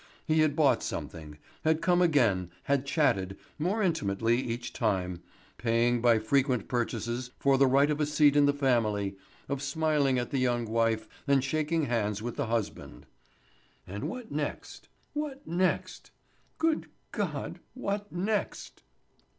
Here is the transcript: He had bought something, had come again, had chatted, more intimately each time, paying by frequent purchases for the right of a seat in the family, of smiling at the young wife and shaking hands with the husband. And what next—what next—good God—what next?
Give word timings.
He 0.25 0.39
had 0.39 0.55
bought 0.55 0.81
something, 0.81 1.37
had 1.63 1.79
come 1.79 2.01
again, 2.01 2.49
had 2.63 2.87
chatted, 2.87 3.37
more 3.59 3.83
intimately 3.83 4.39
each 4.41 4.73
time, 4.73 5.21
paying 5.59 6.01
by 6.01 6.17
frequent 6.17 6.67
purchases 6.67 7.29
for 7.37 7.55
the 7.55 7.67
right 7.67 7.91
of 7.91 8.01
a 8.01 8.07
seat 8.07 8.35
in 8.35 8.47
the 8.47 8.51
family, 8.51 9.15
of 9.47 9.61
smiling 9.61 10.17
at 10.17 10.31
the 10.31 10.39
young 10.39 10.65
wife 10.65 11.07
and 11.27 11.43
shaking 11.43 11.83
hands 11.83 12.19
with 12.19 12.35
the 12.35 12.47
husband. 12.47 13.05
And 13.85 14.05
what 14.09 14.31
next—what 14.31 15.45
next—good 15.45 16.87
God—what 17.11 18.11
next? 18.11 18.81